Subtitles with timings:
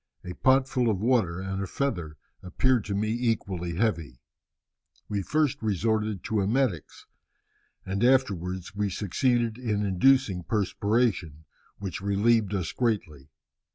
[0.23, 4.19] A pot full of water and a feather appeared to me equally heavy.
[5.07, 7.05] We first resorted to emetics,
[7.85, 11.45] and afterwards we succeeded in inducing perspiration,
[11.77, 13.29] which relieved us greatly.